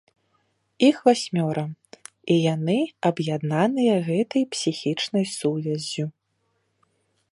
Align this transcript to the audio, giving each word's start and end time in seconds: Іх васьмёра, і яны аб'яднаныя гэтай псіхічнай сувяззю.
Іх 0.87 0.95
васьмёра, 1.09 1.63
і 2.35 2.37
яны 2.55 2.77
аб'яднаныя 3.09 3.93
гэтай 4.09 4.43
псіхічнай 4.57 5.25
сувяззю. 5.37 6.07